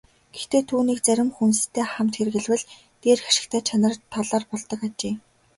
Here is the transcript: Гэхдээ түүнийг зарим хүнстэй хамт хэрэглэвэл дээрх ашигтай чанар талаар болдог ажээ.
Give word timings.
Гэхдээ 0.35 0.61
түүнийг 0.69 0.99
зарим 1.07 1.29
хүнстэй 1.35 1.85
хамт 1.93 2.13
хэрэглэвэл 2.17 2.65
дээрх 3.01 3.25
ашигтай 3.29 3.61
чанар 3.67 3.93
талаар 4.13 4.43
болдог 4.51 4.79
ажээ. 4.87 5.13